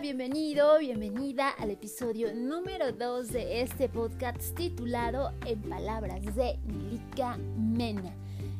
bienvenido, 0.00 0.78
bienvenida 0.78 1.50
al 1.50 1.70
episodio 1.70 2.34
número 2.34 2.90
2 2.90 3.28
de 3.28 3.60
este 3.60 3.86
podcast 3.90 4.54
titulado 4.54 5.34
En 5.44 5.60
palabras 5.60 6.34
de 6.34 6.58
Nelika 6.64 7.36
Mena. 7.58 8.14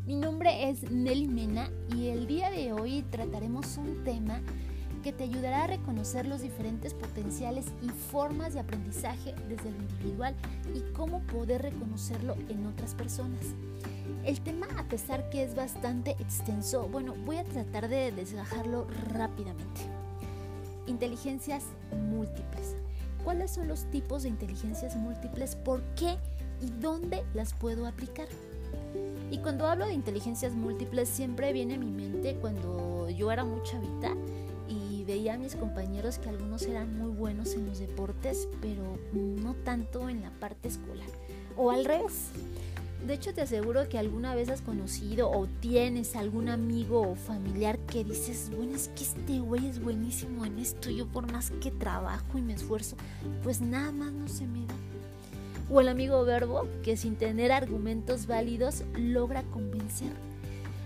Mi 0.05 0.17
nombre 0.17 0.69
es 0.69 0.91
Nelly 0.91 1.29
Mena 1.29 1.71
y 1.97 2.09
el 2.09 2.27
día 2.27 2.51
de 2.51 2.75
hoy 2.75 3.07
trataremos 3.11 3.79
un 3.79 4.05
tema 4.05 4.43
que 5.03 5.15
te 5.15 5.25
ayudará 5.25 5.65
a 5.65 5.69
reconocer 5.69 6.27
los 6.27 6.43
diferentes 6.43 6.93
potenciales 6.93 7.73
y 7.81 7.89
formas 7.89 8.53
de 8.53 8.61
aprendizaje 8.61 9.35
desde 9.49 9.71
lo 9.71 9.79
individual 9.79 10.37
y 10.75 10.93
cómo 10.93 11.23
poder 11.23 11.63
reconocerlo 11.63 12.37
en 12.51 12.67
otras 12.67 12.95
personas. 12.95 13.55
El 14.27 14.43
tema, 14.43 14.67
a 14.77 14.87
pesar 14.91 15.31
que 15.31 15.43
es 15.43 15.55
bastante 15.55 16.11
extenso, 16.19 16.87
bueno, 16.89 17.15
voy 17.25 17.39
a 17.39 17.45
tratar 17.45 17.89
de 17.89 18.13
desgajarlo 18.13 18.87
rápidamente. 19.15 19.81
Inteligencias 20.87 21.65
múltiples. 21.93 22.77
¿Cuáles 23.25 23.51
son 23.51 23.69
los 23.69 23.85
tipos 23.91 24.23
de 24.23 24.31
inteligencias 24.31 24.97
múltiples? 24.97 25.57
¿Por 25.57 25.83
qué 25.95 26.17
y 26.61 26.71
dónde 26.81 27.23
las 27.35 27.53
puedo 27.53 27.87
aplicar? 27.87 28.29
Y 29.31 29.39
cuando 29.39 29.67
hablo 29.67 29.87
de 29.87 29.95
inteligencias 29.95 30.53
múltiples 30.53 31.09
siempre 31.09 31.53
viene 31.53 31.75
a 31.75 31.79
mi 31.79 31.91
mente 31.91 32.37
cuando 32.41 33.09
yo 33.11 33.31
era 33.31 33.45
muy 33.45 33.63
chavita 33.63 34.15
y 34.69 35.05
veía 35.05 35.35
a 35.35 35.39
mis 35.39 35.55
compañeros 35.55 36.19
que 36.19 36.29
algunos 36.29 36.63
eran 36.63 36.97
muy 36.99 37.11
buenos 37.11 37.55
en 37.55 37.67
los 37.67 37.79
deportes, 37.79 38.49
pero 38.61 38.99
no 39.13 39.55
tanto 39.55 40.09
en 40.09 40.23
la 40.23 40.31
parte 40.31 40.69
escolar. 40.69 41.09
O 41.57 41.71
al 41.71 41.85
revés. 41.85 42.31
De 43.07 43.15
hecho, 43.15 43.33
te 43.33 43.41
aseguro 43.41 43.89
que 43.89 43.99
alguna 43.99 44.35
vez 44.35 44.51
has 44.51 44.61
conocido 44.61 45.31
o 45.31 45.47
tienes 45.47 46.15
algún 46.17 46.49
amigo 46.49 47.01
o 47.01 47.15
familiar 47.15 47.79
que 47.79 48.05
dices, 48.05 48.51
bueno, 48.55 48.77
es 48.77 48.89
que 48.89 49.05
este 49.05 49.41
güey 49.41 49.67
es 49.67 49.83
buenísimo 49.83 50.45
en 50.45 50.59
esto, 50.59 50.91
yo 50.91 51.07
por 51.07 51.31
más 51.33 51.51
que 51.63 51.71
trabajo 51.71 52.37
y 52.37 52.43
me 52.43 52.53
esfuerzo, 52.53 52.97
pues 53.43 53.61
nada 53.63 53.91
más 53.91 54.13
no 54.13 54.29
se 54.29 54.47
me 54.47 54.67
da. 54.67 54.75
O 55.71 55.81
el 55.81 55.89
amigo 55.89 56.25
verbo 56.25 56.69
que 56.83 56.97
sin 56.97 57.17
tener 57.17 57.53
argumentos 57.53 58.27
válidos 58.27 58.85
logra 58.95 59.45
convencer. 59.45 60.13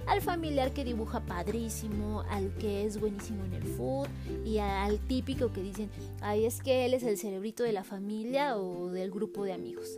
Al 0.07 0.21
familiar 0.21 0.73
que 0.73 0.85
dibuja 0.85 1.21
padrísimo, 1.21 2.23
al 2.29 2.55
que 2.57 2.85
es 2.85 3.01
buenísimo 3.01 3.45
en 3.45 3.55
el 3.55 3.65
food 3.65 4.07
y 4.45 4.59
al 4.59 4.99
típico 5.01 5.53
que 5.53 5.63
dicen, 5.63 5.91
ay, 6.21 6.45
es 6.45 6.63
que 6.63 6.85
él 6.85 6.95
es 6.95 7.03
el 7.03 7.17
cerebrito 7.17 7.63
de 7.63 7.73
la 7.73 7.85
familia 7.85 8.57
o 8.59 8.89
del 8.89 9.11
grupo 9.11 9.45
de 9.45 9.55
amigos. 9.55 9.97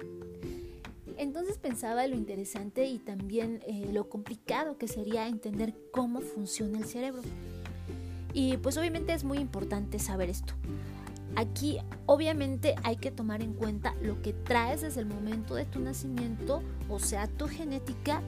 Entonces 1.16 1.58
pensaba 1.58 2.06
lo 2.06 2.16
interesante 2.16 2.86
y 2.86 2.98
también 2.98 3.62
eh, 3.66 3.88
lo 3.92 4.08
complicado 4.08 4.76
que 4.76 4.88
sería 4.88 5.28
entender 5.28 5.74
cómo 5.90 6.20
funciona 6.20 6.78
el 6.78 6.84
cerebro. 6.84 7.22
Y 8.32 8.58
pues 8.58 8.76
obviamente 8.76 9.14
es 9.14 9.24
muy 9.24 9.38
importante 9.38 9.98
saber 9.98 10.28
esto. 10.28 10.54
Aquí 11.36 11.78
obviamente 12.06 12.74
hay 12.82 12.96
que 12.96 13.10
tomar 13.10 13.42
en 13.42 13.54
cuenta 13.54 13.94
lo 14.02 14.20
que 14.22 14.32
traes 14.32 14.82
desde 14.82 15.00
el 15.00 15.06
momento 15.06 15.54
de 15.54 15.64
tu 15.64 15.80
nacimiento, 15.80 16.62
o 16.88 16.98
sea, 16.98 17.26
tu 17.26 17.46
genética, 17.46 18.22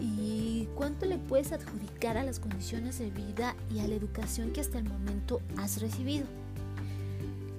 y 0.00 0.66
cuánto 0.74 1.06
le 1.06 1.18
puedes 1.18 1.52
adjudicar 1.52 2.16
a 2.16 2.24
las 2.24 2.40
condiciones 2.40 2.98
de 2.98 3.10
vida 3.10 3.54
y 3.70 3.80
a 3.80 3.88
la 3.88 3.94
educación 3.94 4.50
que 4.52 4.60
hasta 4.60 4.78
el 4.78 4.84
momento 4.84 5.42
has 5.56 5.80
recibido. 5.80 6.26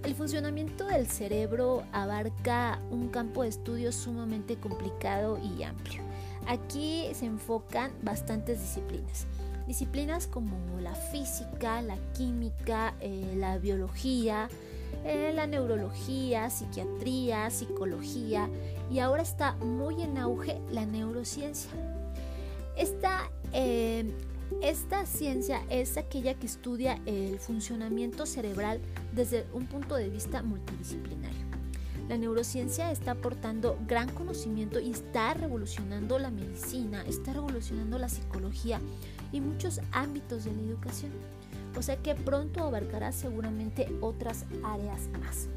El 0.03 0.15
funcionamiento 0.15 0.85
del 0.87 1.07
cerebro 1.07 1.83
abarca 1.91 2.79
un 2.89 3.09
campo 3.09 3.43
de 3.43 3.49
estudio 3.49 3.91
sumamente 3.91 4.55
complicado 4.55 5.39
y 5.39 5.61
amplio. 5.61 6.01
Aquí 6.47 7.07
se 7.13 7.27
enfocan 7.27 7.91
bastantes 8.01 8.59
disciplinas. 8.59 9.27
Disciplinas 9.67 10.25
como 10.25 10.57
la 10.81 10.95
física, 10.95 11.83
la 11.83 11.97
química, 12.13 12.95
eh, 12.99 13.35
la 13.37 13.59
biología, 13.59 14.49
eh, 15.05 15.33
la 15.35 15.45
neurología, 15.45 16.49
psiquiatría, 16.49 17.51
psicología 17.51 18.49
y 18.89 18.99
ahora 18.99 19.21
está 19.21 19.53
muy 19.57 20.01
en 20.01 20.17
auge 20.17 20.59
la 20.71 20.87
neurociencia. 20.87 21.69
Esta 22.75 23.29
eh, 23.53 24.11
esta 24.61 25.05
ciencia 25.05 25.61
es 25.69 25.97
aquella 25.97 26.33
que 26.33 26.45
estudia 26.45 26.99
el 27.05 27.39
funcionamiento 27.39 28.25
cerebral 28.25 28.81
desde 29.11 29.45
un 29.53 29.67
punto 29.67 29.95
de 29.95 30.09
vista 30.09 30.41
multidisciplinario. 30.43 31.51
La 32.09 32.17
neurociencia 32.17 32.91
está 32.91 33.11
aportando 33.11 33.77
gran 33.87 34.09
conocimiento 34.09 34.79
y 34.79 34.91
está 34.91 35.33
revolucionando 35.33 36.19
la 36.19 36.29
medicina, 36.29 37.03
está 37.07 37.31
revolucionando 37.31 37.97
la 37.97 38.09
psicología 38.09 38.81
y 39.31 39.39
muchos 39.39 39.79
ámbitos 39.93 40.43
de 40.43 40.51
la 40.51 40.61
educación. 40.61 41.11
O 41.77 41.81
sea 41.81 41.95
que 41.95 42.15
pronto 42.15 42.65
abarcará 42.65 43.13
seguramente 43.13 43.87
otras 44.01 44.45
áreas 44.63 45.07
más. 45.21 45.47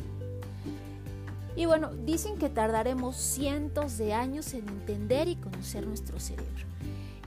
Y 1.56 1.66
bueno, 1.66 1.92
dicen 1.92 2.36
que 2.36 2.48
tardaremos 2.48 3.16
cientos 3.16 3.98
de 3.98 4.12
años 4.12 4.54
en 4.54 4.68
entender 4.68 5.28
y 5.28 5.36
conocer 5.36 5.86
nuestro 5.86 6.20
cerebro. 6.20 6.52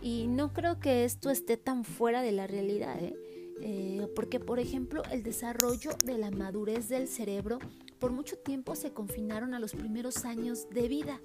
Y 0.01 0.27
no 0.27 0.53
creo 0.53 0.79
que 0.79 1.03
esto 1.03 1.29
esté 1.29 1.57
tan 1.57 1.83
fuera 1.83 2.21
de 2.21 2.31
la 2.31 2.47
realidad, 2.47 2.97
¿eh? 3.01 3.15
Eh, 3.61 4.07
porque 4.15 4.39
por 4.39 4.59
ejemplo 4.59 5.01
el 5.11 5.23
desarrollo 5.23 5.91
de 6.05 6.17
la 6.17 6.29
madurez 6.31 6.89
del 6.89 7.07
cerebro 7.07 7.59
por 7.99 8.11
mucho 8.11 8.37
tiempo 8.37 8.75
se 8.75 8.91
confinaron 8.91 9.53
a 9.53 9.59
los 9.59 9.73
primeros 9.73 10.25
años 10.25 10.67
de 10.69 10.87
vida. 10.87 11.19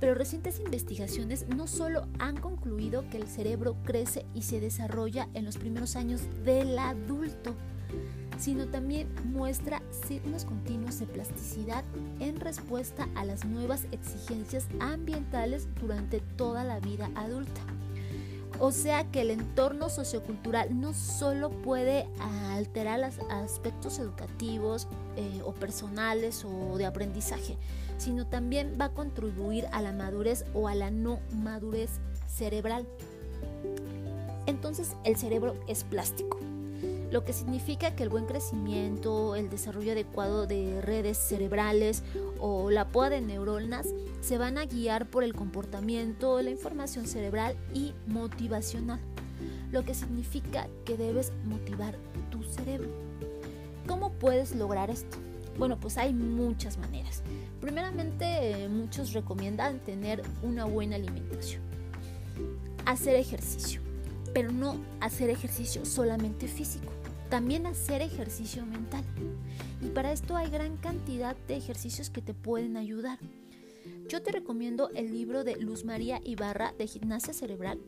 Pero 0.00 0.14
recientes 0.14 0.58
investigaciones 0.58 1.46
no 1.48 1.68
solo 1.68 2.08
han 2.18 2.36
concluido 2.36 3.08
que 3.08 3.18
el 3.18 3.28
cerebro 3.28 3.76
crece 3.84 4.26
y 4.34 4.42
se 4.42 4.58
desarrolla 4.58 5.28
en 5.34 5.44
los 5.44 5.58
primeros 5.58 5.94
años 5.94 6.22
del 6.44 6.76
adulto, 6.76 7.54
sino 8.36 8.66
también 8.66 9.08
muestra 9.26 9.80
signos 10.08 10.44
continuos 10.44 10.98
de 10.98 11.06
plasticidad 11.06 11.84
en 12.18 12.40
respuesta 12.40 13.08
a 13.14 13.24
las 13.24 13.44
nuevas 13.44 13.86
exigencias 13.92 14.66
ambientales 14.80 15.68
durante 15.80 16.20
toda 16.36 16.64
la 16.64 16.80
vida 16.80 17.08
adulta. 17.14 17.60
O 18.64 18.70
sea 18.70 19.10
que 19.10 19.22
el 19.22 19.32
entorno 19.32 19.90
sociocultural 19.90 20.80
no 20.80 20.94
solo 20.94 21.50
puede 21.50 22.06
alterar 22.52 23.00
los 23.00 23.18
aspectos 23.28 23.98
educativos 23.98 24.86
eh, 25.16 25.42
o 25.44 25.52
personales 25.52 26.44
o 26.44 26.78
de 26.78 26.86
aprendizaje, 26.86 27.58
sino 27.98 28.24
también 28.24 28.78
va 28.80 28.84
a 28.84 28.94
contribuir 28.94 29.66
a 29.72 29.82
la 29.82 29.90
madurez 29.90 30.44
o 30.54 30.68
a 30.68 30.76
la 30.76 30.92
no 30.92 31.18
madurez 31.32 31.90
cerebral. 32.28 32.86
Entonces 34.46 34.92
el 35.02 35.16
cerebro 35.16 35.56
es 35.66 35.82
plástico 35.82 36.31
lo 37.12 37.24
que 37.26 37.34
significa 37.34 37.94
que 37.94 38.04
el 38.04 38.08
buen 38.08 38.24
crecimiento, 38.24 39.36
el 39.36 39.50
desarrollo 39.50 39.92
adecuado 39.92 40.46
de 40.46 40.80
redes 40.80 41.18
cerebrales 41.18 42.02
o 42.40 42.70
la 42.70 42.88
poda 42.88 43.10
de 43.10 43.20
neuronas 43.20 43.86
se 44.22 44.38
van 44.38 44.56
a 44.56 44.64
guiar 44.64 45.10
por 45.10 45.22
el 45.22 45.34
comportamiento, 45.34 46.40
la 46.40 46.48
información 46.48 47.06
cerebral 47.06 47.54
y 47.74 47.92
motivacional, 48.06 48.98
lo 49.70 49.84
que 49.84 49.92
significa 49.92 50.68
que 50.86 50.96
debes 50.96 51.32
motivar 51.44 51.98
tu 52.30 52.42
cerebro. 52.44 52.88
¿Cómo 53.86 54.12
puedes 54.12 54.54
lograr 54.56 54.88
esto? 54.88 55.18
Bueno, 55.58 55.78
pues 55.78 55.98
hay 55.98 56.14
muchas 56.14 56.78
maneras. 56.78 57.22
Primeramente, 57.60 58.68
muchos 58.70 59.12
recomiendan 59.12 59.80
tener 59.80 60.22
una 60.42 60.64
buena 60.64 60.96
alimentación. 60.96 61.60
Hacer 62.86 63.16
ejercicio, 63.16 63.82
pero 64.32 64.50
no 64.50 64.78
hacer 65.00 65.28
ejercicio 65.28 65.84
solamente 65.84 66.48
físico 66.48 66.90
también 67.32 67.66
hacer 67.66 68.02
ejercicio 68.02 68.66
mental. 68.66 69.02
Y 69.80 69.86
para 69.86 70.12
esto 70.12 70.36
hay 70.36 70.50
gran 70.50 70.76
cantidad 70.76 71.34
de 71.48 71.56
ejercicios 71.56 72.10
que 72.10 72.20
te 72.20 72.34
pueden 72.34 72.76
ayudar. 72.76 73.18
Yo 74.06 74.22
te 74.22 74.32
recomiendo 74.32 74.90
el 74.94 75.10
libro 75.14 75.42
de 75.42 75.56
Luz 75.56 75.86
María 75.86 76.20
Ibarra 76.24 76.74
de 76.76 76.86
Gimnasia 76.86 77.32
Cerebral 77.32 77.80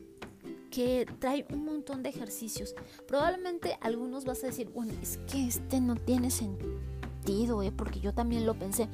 que 0.71 1.05
trae 1.19 1.45
un 1.53 1.63
montón 1.63 2.01
de 2.01 2.09
ejercicios. 2.09 2.73
Probablemente 3.07 3.77
algunos 3.81 4.25
vas 4.25 4.43
a 4.43 4.47
decir, 4.47 4.69
bueno, 4.69 4.93
es 5.03 5.19
que 5.31 5.45
este 5.45 5.79
no 5.79 5.95
tiene 5.95 6.31
sentido, 6.31 7.61
¿eh? 7.61 7.71
porque 7.71 7.99
yo 7.99 8.15
también 8.15 8.47
lo 8.47 8.55
pensé. 8.55 8.87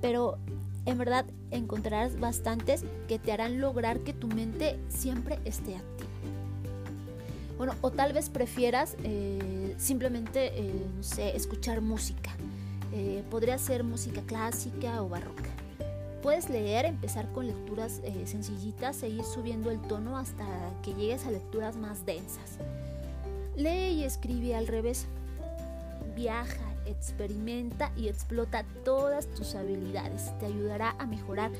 Pero 0.00 0.38
en 0.86 0.96
verdad 0.96 1.26
encontrarás 1.50 2.18
bastantes 2.18 2.82
que 3.08 3.18
te 3.18 3.30
harán 3.30 3.60
lograr 3.60 4.00
que 4.00 4.14
tu 4.14 4.26
mente 4.26 4.80
siempre 4.88 5.38
esté 5.44 5.76
activa. 5.76 6.08
Bueno, 7.58 7.74
o 7.80 7.90
tal 7.90 8.12
vez 8.12 8.28
prefieras 8.28 8.96
eh, 9.04 9.74
simplemente, 9.78 10.58
eh, 10.58 10.72
no 10.96 11.02
sé, 11.02 11.36
escuchar 11.36 11.80
música. 11.80 12.30
Eh, 12.92 13.22
podría 13.30 13.58
ser 13.58 13.84
música 13.84 14.22
clásica 14.22 15.02
o 15.02 15.08
barroca. 15.08 15.50
Puedes 16.22 16.48
leer, 16.50 16.84
empezar 16.84 17.30
con 17.32 17.46
lecturas 17.46 18.00
sencillitas 18.26 19.02
e 19.02 19.08
ir 19.08 19.24
subiendo 19.24 19.72
el 19.72 19.80
tono 19.80 20.16
hasta 20.16 20.44
que 20.82 20.94
llegues 20.94 21.26
a 21.26 21.32
lecturas 21.32 21.76
más 21.76 22.06
densas. 22.06 22.58
Lee 23.56 23.94
y 23.94 24.04
escribe 24.04 24.54
al 24.54 24.68
revés. 24.68 25.06
Viaja, 26.14 26.72
experimenta 26.86 27.90
y 27.96 28.08
explota 28.08 28.64
todas 28.84 29.26
tus 29.28 29.56
habilidades. 29.56 30.36
Te 30.38 30.46
ayudará 30.46 30.94
a 30.98 31.06
mejorar 31.06 31.50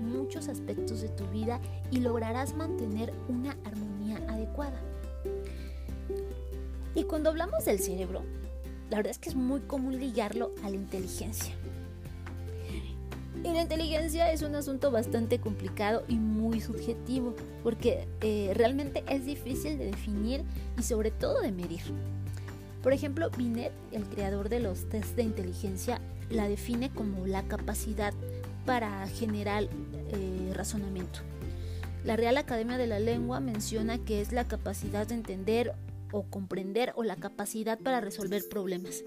muchos 0.00 0.48
aspectos 0.48 1.00
de 1.00 1.08
tu 1.10 1.24
vida 1.28 1.60
y 1.90 2.00
lograrás 2.00 2.54
mantener 2.54 3.12
una 3.28 3.56
armonía 3.64 4.16
adecuada. 4.28 4.80
Y 6.98 7.04
cuando 7.04 7.30
hablamos 7.30 7.64
del 7.64 7.78
cerebro, 7.78 8.24
la 8.90 8.96
verdad 8.96 9.12
es 9.12 9.18
que 9.18 9.28
es 9.28 9.36
muy 9.36 9.60
común 9.60 10.00
ligarlo 10.00 10.52
a 10.64 10.68
la 10.68 10.74
inteligencia. 10.74 11.54
Y 13.36 13.52
la 13.52 13.62
inteligencia 13.62 14.32
es 14.32 14.42
un 14.42 14.56
asunto 14.56 14.90
bastante 14.90 15.38
complicado 15.38 16.02
y 16.08 16.16
muy 16.16 16.60
subjetivo, 16.60 17.36
porque 17.62 18.08
eh, 18.20 18.50
realmente 18.56 19.04
es 19.08 19.24
difícil 19.24 19.78
de 19.78 19.86
definir 19.86 20.42
y 20.76 20.82
sobre 20.82 21.12
todo 21.12 21.40
de 21.40 21.52
medir. 21.52 21.82
Por 22.82 22.92
ejemplo, 22.92 23.30
Binet, 23.30 23.70
el 23.92 24.02
creador 24.02 24.48
de 24.48 24.58
los 24.58 24.88
tests 24.88 25.14
de 25.14 25.22
inteligencia, 25.22 26.00
la 26.30 26.48
define 26.48 26.90
como 26.90 27.28
la 27.28 27.44
capacidad 27.44 28.12
para 28.66 29.06
generar 29.06 29.68
eh, 30.10 30.52
razonamiento. 30.52 31.20
La 32.04 32.16
Real 32.16 32.38
Academia 32.38 32.76
de 32.76 32.88
la 32.88 32.98
Lengua 32.98 33.38
menciona 33.38 33.98
que 33.98 34.20
es 34.20 34.32
la 34.32 34.48
capacidad 34.48 35.06
de 35.06 35.14
entender 35.14 35.74
o 36.12 36.24
comprender 36.24 36.92
o 36.96 37.04
la 37.04 37.16
capacidad 37.16 37.78
para 37.78 38.00
resolver 38.00 38.48
problemas. 38.48 39.02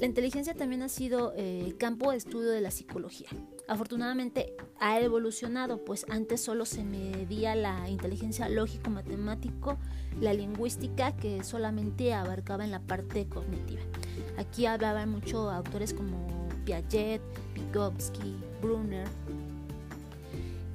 La 0.00 0.06
inteligencia 0.06 0.54
también 0.54 0.82
ha 0.82 0.88
sido 0.88 1.32
eh, 1.36 1.74
campo 1.76 2.12
de 2.12 2.18
estudio 2.18 2.50
de 2.50 2.60
la 2.60 2.70
psicología. 2.70 3.28
Afortunadamente 3.66 4.54
ha 4.78 5.00
evolucionado, 5.00 5.84
pues 5.84 6.06
antes 6.08 6.40
solo 6.40 6.66
se 6.66 6.84
medía 6.84 7.56
la 7.56 7.88
inteligencia 7.90 8.48
lógico-matemático, 8.48 9.76
la 10.20 10.32
lingüística, 10.32 11.16
que 11.16 11.42
solamente 11.42 12.14
abarcaba 12.14 12.64
en 12.64 12.70
la 12.70 12.80
parte 12.80 13.26
cognitiva. 13.28 13.82
Aquí 14.36 14.66
hablaban 14.66 15.08
mucho 15.10 15.50
autores 15.50 15.92
como 15.92 16.48
Piaget, 16.64 17.20
Vygotsky, 17.54 18.36
Brunner. 18.62 19.08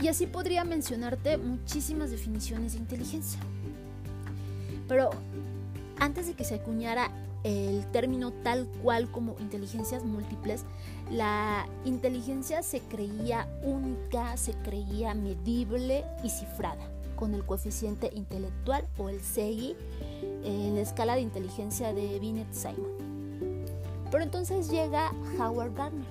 Y 0.02 0.10
así 0.10 0.28
podría 0.28 0.66
mencionarte 0.66 1.38
muchísimas 1.38 2.12
definiciones 2.12 2.74
de 2.74 2.80
inteligencia. 2.80 3.40
Pero 4.94 5.10
antes 5.98 6.28
de 6.28 6.36
que 6.36 6.44
se 6.44 6.54
acuñara 6.54 7.10
el 7.44 7.84
término 7.88 8.32
tal 8.32 8.68
cual 8.84 9.10
como 9.10 9.36
inteligencias 9.40 10.06
múltiples, 10.06 10.66
la 11.10 11.68
inteligencia 11.84 12.62
se 12.62 12.80
creía 12.80 13.48
única, 13.64 14.38
se 14.38 14.54
creía 14.54 15.16
medible 15.16 16.06
y 16.24 16.30
cifrada 16.30 16.88
con 17.16 17.34
el 17.34 17.44
coeficiente 17.44 18.12
intelectual 18.14 18.88
o 19.00 19.10
el 19.10 19.20
CI 19.22 19.76
en 20.44 20.76
la 20.76 20.82
escala 20.82 21.16
de 21.16 21.22
inteligencia 21.22 21.92
de 21.92 22.20
Binet-Simon. 22.20 23.66
Pero 24.12 24.24
entonces 24.24 24.70
llega 24.70 25.12
Howard 25.40 25.74
Gardner, 25.74 26.06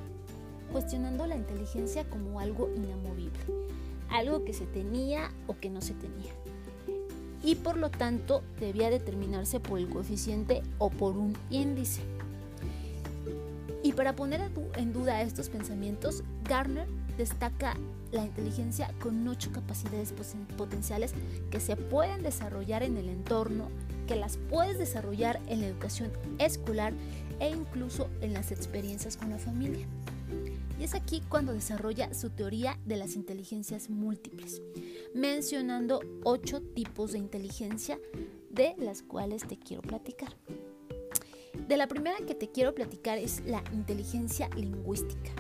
cuestionando 0.72 1.28
la 1.28 1.36
inteligencia 1.36 2.02
como 2.10 2.40
algo 2.40 2.68
inamovible, 2.74 3.38
algo 4.10 4.44
que 4.44 4.52
se 4.52 4.66
tenía 4.66 5.30
o 5.46 5.54
que 5.54 5.70
no 5.70 5.80
se 5.80 5.94
tenía 5.94 6.32
y 7.42 7.56
por 7.56 7.76
lo 7.76 7.90
tanto 7.90 8.42
debía 8.60 8.90
determinarse 8.90 9.60
por 9.60 9.78
el 9.78 9.88
coeficiente 9.88 10.62
o 10.78 10.90
por 10.90 11.16
un 11.16 11.36
índice. 11.50 12.02
Y 13.82 13.94
para 13.94 14.14
poner 14.14 14.40
en 14.76 14.92
duda 14.92 15.22
estos 15.22 15.48
pensamientos, 15.48 16.22
Garner 16.44 16.86
destaca 17.18 17.76
la 18.12 18.24
inteligencia 18.24 18.92
con 19.00 19.26
ocho 19.26 19.50
capacidades 19.52 20.14
potenciales 20.56 21.14
que 21.50 21.60
se 21.60 21.76
pueden 21.76 22.22
desarrollar 22.22 22.82
en 22.82 22.96
el 22.96 23.08
entorno, 23.08 23.68
que 24.06 24.16
las 24.16 24.36
puedes 24.36 24.78
desarrollar 24.78 25.40
en 25.48 25.60
la 25.60 25.66
educación 25.66 26.12
escolar 26.38 26.92
e 27.40 27.50
incluso 27.50 28.08
en 28.20 28.34
las 28.34 28.52
experiencias 28.52 29.16
con 29.16 29.30
la 29.30 29.38
familia. 29.38 29.86
Y 30.78 30.84
es 30.84 30.94
aquí 30.94 31.22
cuando 31.28 31.52
desarrolla 31.52 32.12
su 32.14 32.30
teoría 32.30 32.78
de 32.84 32.96
las 32.96 33.14
inteligencias 33.14 33.90
múltiples, 33.90 34.62
mencionando 35.14 36.00
ocho 36.24 36.60
tipos 36.60 37.12
de 37.12 37.18
inteligencia 37.18 37.98
de 38.50 38.74
las 38.78 39.02
cuales 39.02 39.46
te 39.46 39.58
quiero 39.58 39.82
platicar. 39.82 40.36
De 41.68 41.76
la 41.76 41.86
primera 41.86 42.16
que 42.26 42.34
te 42.34 42.50
quiero 42.50 42.74
platicar 42.74 43.18
es 43.18 43.42
la 43.46 43.62
inteligencia 43.72 44.48
lingüística, 44.56 45.30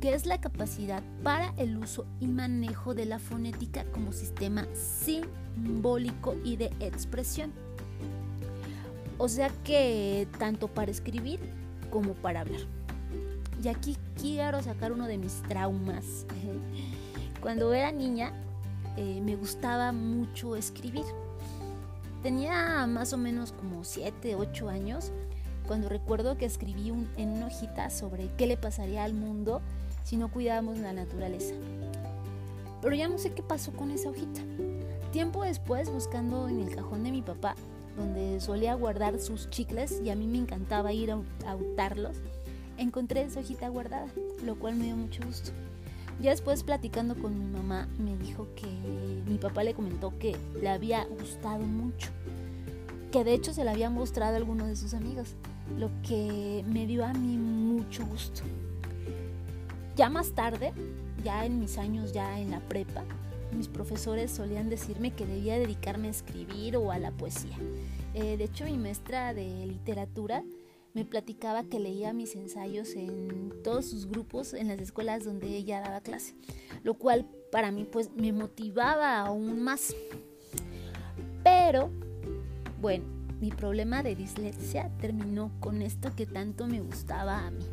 que 0.00 0.14
es 0.14 0.26
la 0.26 0.40
capacidad 0.40 1.02
para 1.22 1.52
el 1.56 1.76
uso 1.76 2.06
y 2.20 2.26
manejo 2.26 2.94
de 2.94 3.06
la 3.06 3.18
fonética 3.18 3.84
como 3.92 4.12
sistema 4.12 4.66
simbólico 4.74 6.36
y 6.44 6.56
de 6.56 6.66
expresión. 6.80 7.52
O 9.18 9.28
sea 9.28 9.50
que 9.62 10.26
tanto 10.38 10.68
para 10.68 10.90
escribir 10.90 11.40
como 11.90 12.14
para 12.14 12.40
hablar. 12.40 12.62
Y 13.62 13.68
aquí 13.68 13.96
quiero 14.20 14.62
sacar 14.62 14.92
uno 14.92 15.06
de 15.06 15.18
mis 15.18 15.42
traumas. 15.42 16.26
Cuando 17.40 17.72
era 17.74 17.92
niña 17.92 18.32
eh, 18.96 19.20
me 19.22 19.36
gustaba 19.36 19.92
mucho 19.92 20.56
escribir. 20.56 21.04
Tenía 22.22 22.86
más 22.86 23.12
o 23.12 23.18
menos 23.18 23.52
como 23.52 23.84
7, 23.84 24.36
8 24.36 24.68
años 24.68 25.12
cuando 25.66 25.88
recuerdo 25.88 26.36
que 26.36 26.44
escribí 26.44 26.92
en 27.16 27.28
una 27.30 27.46
hojita 27.46 27.90
sobre 27.90 28.28
qué 28.36 28.46
le 28.46 28.56
pasaría 28.56 29.04
al 29.04 29.14
mundo 29.14 29.60
si 30.04 30.16
no 30.16 30.30
cuidábamos 30.30 30.78
la 30.78 30.92
naturaleza. 30.92 31.54
Pero 32.80 32.94
ya 32.94 33.08
no 33.08 33.18
sé 33.18 33.32
qué 33.32 33.42
pasó 33.42 33.72
con 33.72 33.90
esa 33.90 34.10
hojita. 34.10 34.40
Tiempo 35.12 35.44
después, 35.44 35.90
buscando 35.90 36.48
en 36.48 36.60
el 36.60 36.74
cajón 36.74 37.04
de 37.04 37.12
mi 37.12 37.22
papá, 37.22 37.54
donde 37.96 38.40
solía 38.40 38.74
guardar 38.74 39.18
sus 39.20 39.50
chicles 39.50 40.00
y 40.04 40.10
a 40.10 40.16
mí 40.16 40.26
me 40.26 40.38
encantaba 40.38 40.92
ir 40.92 41.12
a, 41.12 41.20
a 41.46 41.54
untarlos, 41.54 42.16
encontré 42.78 43.22
esa 43.22 43.40
hojita 43.40 43.68
guardada, 43.68 44.08
lo 44.44 44.58
cual 44.58 44.76
me 44.76 44.86
dio 44.86 44.96
mucho 44.96 45.22
gusto. 45.24 45.52
Ya 46.22 46.30
después 46.30 46.62
platicando 46.62 47.16
con 47.16 47.36
mi 47.36 47.44
mamá 47.44 47.88
me 47.98 48.16
dijo 48.16 48.46
que 48.54 48.68
mi 49.28 49.38
papá 49.38 49.64
le 49.64 49.74
comentó 49.74 50.16
que 50.20 50.36
le 50.60 50.68
había 50.68 51.04
gustado 51.04 51.64
mucho, 51.64 52.10
que 53.10 53.24
de 53.24 53.34
hecho 53.34 53.52
se 53.52 53.64
le 53.64 53.70
había 53.70 53.90
mostrado 53.90 54.34
a 54.34 54.36
alguno 54.36 54.66
de 54.66 54.76
sus 54.76 54.94
amigos, 54.94 55.34
lo 55.76 55.90
que 56.06 56.64
me 56.68 56.86
dio 56.86 57.04
a 57.04 57.12
mí 57.12 57.36
mucho 57.36 58.06
gusto. 58.06 58.42
Ya 59.96 60.08
más 60.10 60.30
tarde, 60.30 60.72
ya 61.24 61.44
en 61.44 61.58
mis 61.58 61.76
años 61.76 62.12
ya 62.12 62.38
en 62.38 62.52
la 62.52 62.60
prepa, 62.60 63.02
mis 63.52 63.66
profesores 63.66 64.30
solían 64.30 64.70
decirme 64.70 65.10
que 65.10 65.26
debía 65.26 65.58
dedicarme 65.58 66.06
a 66.06 66.12
escribir 66.12 66.76
o 66.76 66.92
a 66.92 67.00
la 67.00 67.10
poesía. 67.10 67.56
Eh, 68.14 68.36
de 68.36 68.44
hecho, 68.44 68.64
mi 68.64 68.78
maestra 68.78 69.34
de 69.34 69.66
literatura 69.66 70.44
me 70.94 71.04
platicaba 71.04 71.64
que 71.64 71.80
leía 71.80 72.12
mis 72.12 72.34
ensayos 72.36 72.94
en 72.94 73.52
todos 73.62 73.86
sus 73.86 74.06
grupos 74.06 74.52
en 74.54 74.68
las 74.68 74.78
escuelas 74.78 75.24
donde 75.24 75.48
ella 75.48 75.80
daba 75.80 76.00
clase, 76.00 76.34
lo 76.82 76.94
cual 76.94 77.26
para 77.50 77.70
mí 77.70 77.84
pues 77.84 78.10
me 78.14 78.32
motivaba 78.32 79.20
aún 79.20 79.62
más. 79.62 79.94
Pero, 81.42 81.90
bueno, 82.80 83.04
mi 83.40 83.50
problema 83.50 84.02
de 84.02 84.14
dislexia 84.14 84.90
terminó 85.00 85.50
con 85.60 85.82
esto 85.82 86.14
que 86.14 86.26
tanto 86.26 86.66
me 86.66 86.80
gustaba 86.80 87.46
a 87.46 87.50
mí. 87.50 87.64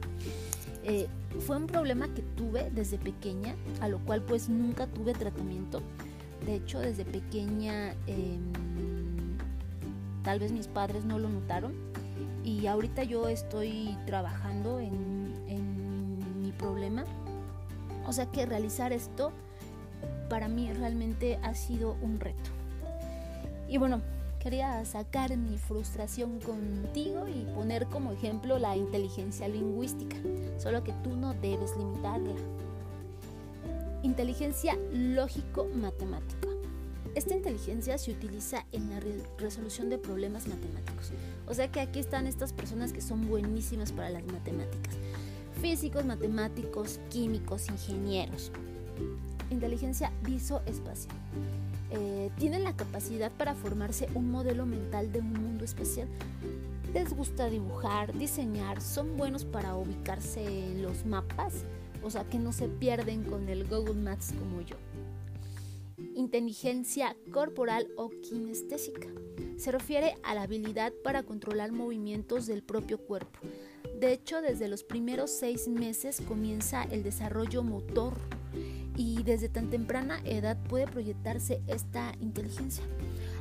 Eh, 0.83 1.07
fue 1.39 1.57
un 1.57 1.67
problema 1.67 2.11
que 2.13 2.21
tuve 2.21 2.71
desde 2.71 2.97
pequeña, 2.97 3.55
a 3.81 3.87
lo 3.87 3.99
cual 3.99 4.23
pues 4.23 4.49
nunca 4.49 4.87
tuve 4.87 5.13
tratamiento. 5.13 5.81
De 6.45 6.55
hecho, 6.55 6.79
desde 6.79 7.05
pequeña 7.05 7.91
em, 8.07 8.51
tal 10.23 10.39
vez 10.39 10.51
mis 10.51 10.67
padres 10.67 11.05
no 11.05 11.19
lo 11.19 11.29
notaron, 11.29 11.73
y 12.43 12.67
ahorita 12.67 13.03
yo 13.03 13.27
estoy 13.27 13.97
trabajando 14.05 14.79
en, 14.79 14.99
mi 16.41 16.51
problema. 16.51 17.05
O 18.07 18.13
sea 18.13 18.25
que 18.27 18.45
realizar 18.45 18.91
esto 18.91 19.31
para 20.29 20.47
mí 20.47 20.71
realmente 20.73 21.39
ha 21.43 21.53
sido 21.53 21.95
un 22.01 22.19
reto. 22.19 22.49
Y 23.67 23.77
bueno, 23.77 24.01
quería 24.39 24.83
sacar 24.85 25.35
mi 25.37 25.57
frustración 25.57 26.39
contigo 26.39 27.27
y 27.27 27.45
poner 27.53 27.85
como 27.87 28.11
ejemplo 28.11 28.57
la 28.57 28.75
inteligencia 28.75 29.47
lingüística, 29.47 30.17
solo 30.57 30.83
que 30.83 30.93
tú 31.03 31.15
no 31.15 31.33
debes 31.35 31.75
limitarla. 31.77 32.35
Inteligencia 34.01 34.77
lógico-matemática. 34.91 36.47
Esta 37.15 37.35
inteligencia 37.35 37.97
se 37.97 38.11
utiliza 38.11 38.65
en 38.71 38.89
la 38.89 38.99
resolución 39.37 39.89
de 39.89 39.97
problemas 39.97 40.47
matemáticos. 40.47 41.11
O 41.47 41.53
sea 41.53 41.71
que 41.71 41.79
aquí 41.79 41.99
están 41.99 42.27
estas 42.27 42.53
personas 42.53 42.93
que 42.93 43.01
son 43.01 43.27
buenísimas 43.27 43.91
para 43.91 44.09
las 44.09 44.25
matemáticas. 44.25 44.95
Físicos, 45.59 46.05
matemáticos, 46.05 46.99
químicos, 47.09 47.67
ingenieros. 47.67 48.51
Inteligencia 49.49 50.11
visoespacial. 50.23 51.15
Eh, 51.91 52.29
tienen 52.37 52.63
la 52.63 52.75
capacidad 52.75 53.31
para 53.31 53.55
formarse 53.55 54.07
un 54.13 54.29
modelo 54.29 54.67
mental 54.67 55.11
de 55.11 55.19
un 55.19 55.33
mundo 55.33 55.65
espacial. 55.65 56.07
Les 56.93 57.13
gusta 57.15 57.49
dibujar, 57.49 58.15
diseñar, 58.17 58.81
son 58.81 59.17
buenos 59.17 59.45
para 59.45 59.75
ubicarse 59.75 60.73
los 60.77 61.05
mapas, 61.05 61.65
o 62.03 62.09
sea 62.09 62.23
que 62.23 62.39
no 62.39 62.51
se 62.51 62.67
pierden 62.67 63.23
con 63.23 63.49
el 63.49 63.67
Google 63.67 63.95
Maps 63.95 64.33
como 64.39 64.61
yo 64.61 64.75
inteligencia 66.29 67.15
corporal 67.31 67.87
o 67.97 68.11
kinestésica. 68.21 69.07
Se 69.57 69.71
refiere 69.71 70.13
a 70.21 70.35
la 70.35 70.43
habilidad 70.43 70.93
para 71.03 71.23
controlar 71.23 71.71
movimientos 71.71 72.45
del 72.45 72.61
propio 72.61 72.99
cuerpo. 72.99 73.39
De 73.99 74.13
hecho, 74.13 74.39
desde 74.39 74.67
los 74.67 74.83
primeros 74.83 75.31
seis 75.31 75.67
meses 75.67 76.21
comienza 76.21 76.83
el 76.83 77.01
desarrollo 77.01 77.63
motor 77.63 78.13
y 78.95 79.23
desde 79.23 79.49
tan 79.49 79.71
temprana 79.71 80.21
edad 80.23 80.55
puede 80.67 80.85
proyectarse 80.85 81.63
esta 81.65 82.13
inteligencia. 82.21 82.83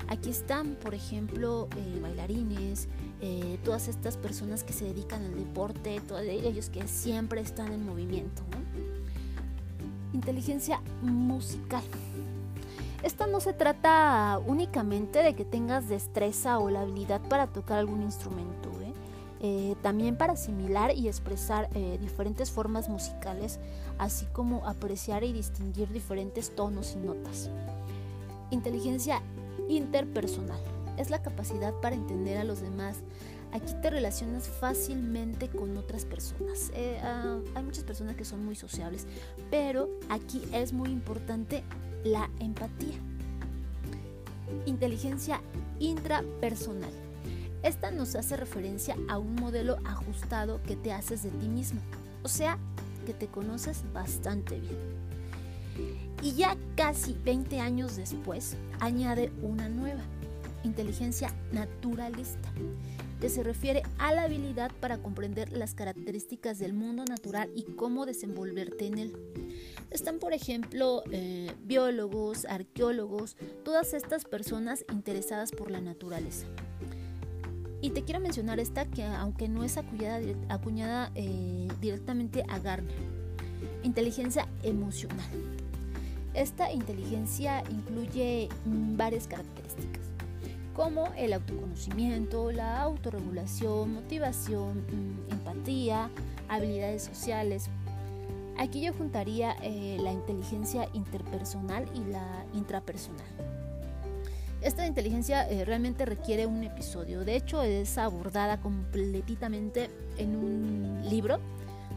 Aquí 0.08 0.30
están, 0.30 0.76
por 0.76 0.94
ejemplo, 0.94 1.68
eh, 1.76 1.98
bailarines, 2.00 2.88
eh, 3.20 3.58
todas 3.64 3.88
estas 3.88 4.16
personas 4.16 4.64
que 4.64 4.72
se 4.72 4.86
dedican 4.86 5.22
al 5.26 5.36
deporte, 5.36 6.00
todos 6.08 6.22
ellos 6.22 6.70
que 6.70 6.88
siempre 6.88 7.42
están 7.42 7.70
en 7.70 7.84
movimiento. 7.84 8.40
Inteligencia 10.14 10.80
musical. 11.02 11.84
Esta 13.02 13.26
no 13.26 13.40
se 13.40 13.52
trata 13.52 14.40
únicamente 14.44 15.22
de 15.22 15.34
que 15.34 15.44
tengas 15.44 15.88
destreza 15.88 16.58
o 16.58 16.68
la 16.68 16.80
habilidad 16.80 17.20
para 17.28 17.46
tocar 17.46 17.78
algún 17.78 18.02
instrumento, 18.02 18.70
¿eh? 18.82 18.92
Eh, 19.40 19.76
también 19.82 20.16
para 20.16 20.32
asimilar 20.32 20.92
y 20.96 21.06
expresar 21.06 21.70
diferentes 22.00 22.50
formas 22.50 22.88
musicales, 22.88 23.60
así 23.98 24.26
como 24.32 24.66
apreciar 24.66 25.22
y 25.22 25.32
distinguir 25.32 25.88
diferentes 25.92 26.54
tonos 26.56 26.96
y 26.96 27.06
notas. 27.06 27.48
Inteligencia 28.50 29.22
interpersonal 29.68 30.58
es 30.96 31.10
la 31.10 31.22
capacidad 31.22 31.72
para 31.74 31.94
entender 31.94 32.38
a 32.38 32.44
los 32.44 32.60
demás. 32.60 32.98
Aquí 33.52 33.72
te 33.80 33.90
relacionas 33.90 34.48
fácilmente 34.48 35.48
con 35.48 35.76
otras 35.76 36.04
personas. 36.04 36.70
Eh, 36.74 36.98
ah, 37.02 37.38
hay 37.54 37.62
muchas 37.62 37.84
personas 37.84 38.16
que 38.16 38.24
son 38.24 38.44
muy 38.44 38.56
sociables, 38.56 39.06
pero 39.50 39.88
aquí 40.10 40.42
es 40.52 40.72
muy 40.72 40.90
importante 40.90 41.62
la 42.04 42.30
empatía. 42.40 42.96
Inteligencia 44.66 45.40
intrapersonal. 45.78 46.92
Esta 47.62 47.90
nos 47.90 48.14
hace 48.14 48.36
referencia 48.36 48.96
a 49.08 49.18
un 49.18 49.34
modelo 49.34 49.78
ajustado 49.84 50.60
que 50.62 50.76
te 50.76 50.92
haces 50.92 51.22
de 51.24 51.30
ti 51.30 51.48
mismo, 51.48 51.80
o 52.22 52.28
sea, 52.28 52.58
que 53.04 53.12
te 53.12 53.26
conoces 53.26 53.82
bastante 53.92 54.60
bien. 54.60 54.78
Y 56.22 56.32
ya 56.32 56.56
casi 56.76 57.16
20 57.24 57.60
años 57.60 57.96
después, 57.96 58.56
añade 58.80 59.32
una 59.42 59.68
nueva, 59.68 60.02
inteligencia 60.68 61.34
naturalista, 61.52 62.52
que 63.20 63.28
se 63.28 63.42
refiere 63.42 63.82
a 63.98 64.12
la 64.12 64.22
habilidad 64.22 64.70
para 64.80 64.98
comprender 64.98 65.52
las 65.52 65.74
características 65.74 66.58
del 66.58 66.72
mundo 66.72 67.04
natural 67.04 67.50
y 67.54 67.64
cómo 67.64 68.06
desenvolverte 68.06 68.86
en 68.86 68.98
él. 68.98 69.16
Están, 69.90 70.18
por 70.18 70.32
ejemplo, 70.32 71.02
eh, 71.10 71.50
biólogos, 71.64 72.44
arqueólogos, 72.44 73.36
todas 73.64 73.94
estas 73.94 74.24
personas 74.24 74.84
interesadas 74.92 75.50
por 75.50 75.70
la 75.70 75.80
naturaleza. 75.80 76.46
Y 77.80 77.90
te 77.90 78.02
quiero 78.02 78.20
mencionar 78.20 78.58
esta 78.58 78.86
que 78.86 79.04
aunque 79.04 79.48
no 79.48 79.62
es 79.62 79.76
acuñada, 79.76 81.12
eh, 81.14 81.68
directamente 81.80 82.44
a 82.48 82.58
Garner, 82.58 82.96
inteligencia 83.84 84.48
emocional. 84.62 85.26
Esta 86.34 86.72
inteligencia 86.72 87.62
incluye 87.70 88.48
mm, 88.64 88.96
varias 88.96 89.26
características, 89.28 90.06
como 90.78 91.12
el 91.16 91.32
autoconocimiento, 91.32 92.52
la 92.52 92.80
autorregulación, 92.82 93.94
motivación, 93.94 94.78
mm, 94.78 95.32
empatía, 95.32 96.08
habilidades 96.48 97.02
sociales. 97.02 97.68
Aquí 98.56 98.82
yo 98.82 98.92
juntaría 98.92 99.56
eh, 99.60 99.96
la 100.00 100.12
inteligencia 100.12 100.88
interpersonal 100.92 101.84
y 101.96 102.04
la 102.12 102.44
intrapersonal. 102.54 103.26
Esta 104.62 104.86
inteligencia 104.86 105.50
eh, 105.50 105.64
realmente 105.64 106.04
requiere 106.04 106.46
un 106.46 106.62
episodio, 106.62 107.24
de 107.24 107.34
hecho 107.34 107.60
es 107.64 107.98
abordada 107.98 108.60
completamente 108.60 109.90
en 110.16 110.36
un 110.36 111.00
libro 111.10 111.40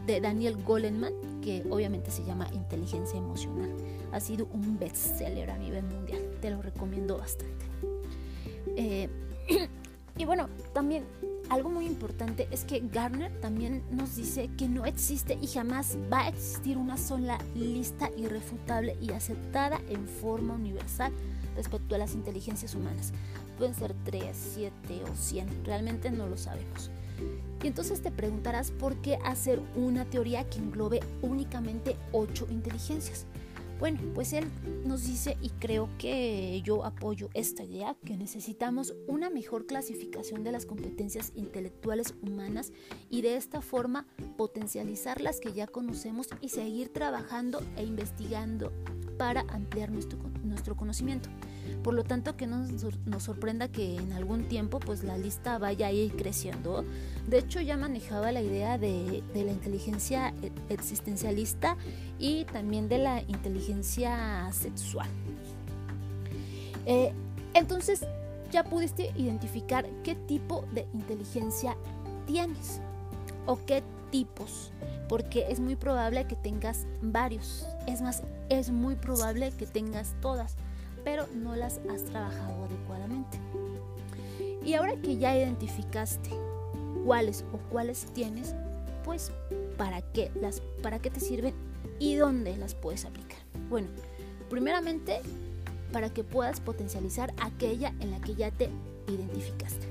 de 0.08 0.20
Daniel 0.20 0.60
Goleman, 0.60 1.40
que 1.40 1.62
obviamente 1.70 2.10
se 2.10 2.24
llama 2.24 2.48
Inteligencia 2.52 3.16
Emocional. 3.16 3.70
Ha 4.10 4.18
sido 4.18 4.48
un 4.52 4.76
bestseller 4.76 5.52
a 5.52 5.56
nivel 5.56 5.84
mundial, 5.84 6.20
te 6.40 6.50
lo 6.50 6.60
recomiendo 6.60 7.18
bastante. 7.18 7.71
Eh, 8.76 9.08
y 10.16 10.24
bueno, 10.24 10.48
también 10.72 11.04
algo 11.48 11.68
muy 11.68 11.86
importante 11.86 12.48
es 12.50 12.64
que 12.64 12.80
Garner 12.80 13.30
también 13.40 13.82
nos 13.90 14.16
dice 14.16 14.48
que 14.56 14.68
no 14.68 14.86
existe 14.86 15.38
y 15.40 15.46
jamás 15.46 15.98
va 16.10 16.22
a 16.22 16.28
existir 16.28 16.78
una 16.78 16.96
sola 16.96 17.38
lista 17.54 18.10
irrefutable 18.16 18.96
y 19.00 19.12
aceptada 19.12 19.80
en 19.88 20.06
forma 20.06 20.54
universal 20.54 21.12
respecto 21.54 21.94
a 21.94 21.98
las 21.98 22.14
inteligencias 22.14 22.74
humanas. 22.74 23.12
Pueden 23.58 23.74
ser 23.74 23.94
3, 24.04 24.34
7 24.34 25.04
o 25.10 25.14
100, 25.14 25.64
realmente 25.64 26.10
no 26.10 26.26
lo 26.26 26.38
sabemos. 26.38 26.90
Y 27.62 27.66
entonces 27.66 28.00
te 28.02 28.10
preguntarás 28.10 28.70
por 28.70 28.96
qué 28.96 29.16
hacer 29.24 29.60
una 29.76 30.04
teoría 30.04 30.48
que 30.48 30.58
englobe 30.58 31.00
únicamente 31.20 31.96
ocho 32.12 32.46
inteligencias. 32.50 33.26
Bueno, 33.78 33.98
pues 34.14 34.32
él 34.32 34.44
nos 34.84 35.06
dice, 35.06 35.36
y 35.40 35.50
creo 35.50 35.88
que 35.98 36.60
yo 36.64 36.84
apoyo 36.84 37.30
esta 37.34 37.64
idea, 37.64 37.96
que 38.04 38.16
necesitamos 38.16 38.94
una 39.08 39.30
mejor 39.30 39.66
clasificación 39.66 40.44
de 40.44 40.52
las 40.52 40.66
competencias 40.66 41.32
intelectuales 41.34 42.14
humanas 42.22 42.72
y 43.10 43.22
de 43.22 43.36
esta 43.36 43.60
forma 43.60 44.06
potencializar 44.36 45.20
las 45.20 45.40
que 45.40 45.52
ya 45.52 45.66
conocemos 45.66 46.28
y 46.40 46.50
seguir 46.50 46.92
trabajando 46.92 47.60
e 47.76 47.84
investigando 47.84 48.72
para 49.18 49.42
ampliar 49.48 49.90
nuestro, 49.90 50.18
nuestro 50.44 50.76
conocimiento. 50.76 51.28
Por 51.82 51.94
lo 51.94 52.04
tanto, 52.04 52.36
que 52.36 52.46
nos, 52.46 52.70
nos 53.06 53.22
sorprenda 53.22 53.68
que 53.68 53.96
en 53.96 54.12
algún 54.12 54.44
tiempo 54.44 54.78
pues 54.80 55.02
la 55.02 55.18
lista 55.18 55.58
vaya 55.58 55.88
a 55.88 55.92
ir 55.92 56.14
creciendo. 56.14 56.84
De 57.26 57.38
hecho, 57.38 57.60
ya 57.60 57.76
manejaba 57.76 58.32
la 58.32 58.42
idea 58.42 58.78
de, 58.78 59.22
la 59.34 59.52
inteligencia 59.52 60.34
e, 60.42 60.52
existencialista 60.72 61.76
y 62.18 62.44
también 62.46 62.88
de 62.88 62.98
la 62.98 63.22
inteligencia 63.22 64.50
sexual. 64.52 65.08
Eh, 66.86 67.12
entonces, 67.54 68.04
ya 68.50 68.64
pudiste 68.64 69.12
identificar 69.16 69.86
qué 70.04 70.14
tipo 70.14 70.64
de 70.72 70.86
inteligencia 70.92 71.76
tienes 72.26 72.80
o 73.46 73.58
qué 73.66 73.82
tipos, 74.10 74.70
porque 75.08 75.46
es 75.48 75.58
muy 75.58 75.74
probable 75.74 76.26
que 76.26 76.36
tengas 76.36 76.86
varios. 77.00 77.66
Es 77.86 78.02
más, 78.02 78.22
es 78.48 78.70
muy 78.70 78.94
probable 78.94 79.50
que 79.58 79.66
tengas 79.66 80.14
todas 80.20 80.56
pero 81.04 81.26
no 81.34 81.56
las 81.56 81.80
has 81.90 82.04
trabajado 82.04 82.64
adecuadamente. 82.64 83.38
Y 84.64 84.74
ahora 84.74 84.96
que 84.96 85.16
ya 85.16 85.36
identificaste 85.36 86.30
cuáles 87.04 87.44
o 87.52 87.58
cuáles 87.70 88.06
tienes, 88.14 88.54
pues 89.04 89.32
para 89.76 90.02
qué 90.02 90.30
las 90.40 90.60
para 90.82 91.00
qué 91.00 91.10
te 91.10 91.20
sirven 91.20 91.54
y 91.98 92.14
dónde 92.14 92.56
las 92.56 92.74
puedes 92.74 93.04
aplicar. 93.04 93.38
Bueno, 93.68 93.88
primeramente 94.48 95.20
para 95.92 96.10
que 96.10 96.24
puedas 96.24 96.60
potencializar 96.60 97.34
aquella 97.40 97.92
en 98.00 98.10
la 98.10 98.20
que 98.20 98.34
ya 98.34 98.50
te 98.50 98.70
identificaste. 99.08 99.86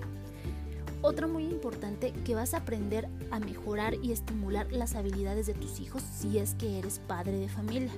Otra 1.04 1.26
muy 1.28 1.46
importante 1.46 2.14
que 2.26 2.36
vas 2.36 2.54
a 2.54 2.58
aprender 2.58 3.08
a 3.32 3.40
mejorar 3.40 3.96
y 4.04 4.12
estimular 4.12 4.72
las 4.72 4.96
habilidades 4.96 5.48
de 5.48 5.54
tus 5.54 5.80
hijos 5.80 6.04
si 6.04 6.38
es 6.38 6.54
que 6.56 6.78
eres 6.78 7.00
padre 7.00 7.38
de 7.38 7.50
familia. 7.50 7.92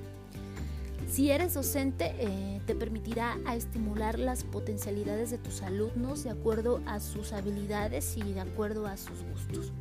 Si 1.08 1.30
eres 1.30 1.54
docente, 1.54 2.14
eh, 2.18 2.60
te 2.66 2.74
permitirá 2.74 3.38
a 3.46 3.54
estimular 3.54 4.18
las 4.18 4.44
potencialidades 4.44 5.30
de 5.30 5.38
tus 5.38 5.62
alumnos 5.62 6.24
de 6.24 6.30
acuerdo 6.30 6.80
a 6.86 7.00
sus 7.00 7.32
habilidades 7.32 8.16
y 8.16 8.32
de 8.32 8.40
acuerdo 8.40 8.86
a 8.86 8.96
sus 8.96 9.22
gustos. 9.22 9.72